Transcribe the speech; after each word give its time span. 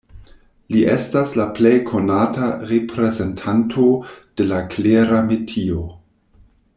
Li 0.75 0.79
estas 0.93 1.33
la 1.41 1.45
plej 1.59 1.73
konata 1.89 2.47
reprezentanto 2.71 3.85
de 4.41 4.51
la 4.55 4.63
Klera 4.73 5.21
metio. 5.31 5.87